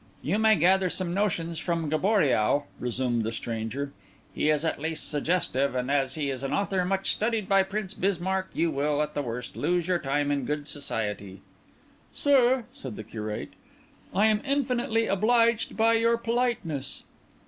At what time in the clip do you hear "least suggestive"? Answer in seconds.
4.79-5.75